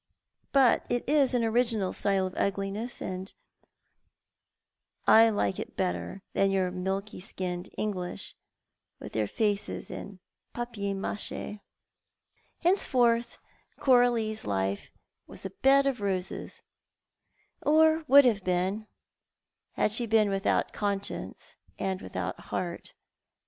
"But 0.51 0.83
it 0.89 1.07
is 1.07 1.35
an 1.35 1.43
original 1.43 1.93
stylo 1.93 2.25
of 2.25 2.33
uplinc^ss, 2.33 3.01
and 3.01 3.31
I 5.05 5.29
like 5.29 5.59
it 5.59 5.77
bettor 5.77 6.23
than 6.33 6.49
your 6.49 6.71
milky 6.71 7.19
skinned 7.19 7.69
Englisli, 7.77 8.33
with 8.99 9.13
their 9.13 9.27
faces 9.27 9.91
in 9.91 10.19
pa]»ier 10.55 10.95
mache." 10.95 11.31
A 11.31 11.35
Letter 11.35 11.47
from 11.49 11.49
the 11.49 11.49
Dead. 11.49 12.63
1 12.63 12.63
3 12.63 12.69
Henceforward, 12.71 13.25
Coralio's 13.79 14.47
life 14.47 14.89
was 15.27 15.45
a 15.45 15.51
bed 15.51 15.85
of 15.85 16.01
roses— 16.01 16.63
or 17.61 18.03
would 18.07 18.25
have 18.25 18.43
been 18.43 18.87
had 19.73 19.91
she 19.91 20.07
been 20.07 20.31
without 20.31 20.73
conscience 20.73 21.57
and 21.77 22.01
without 22.01 22.39
heart. 22.45 22.95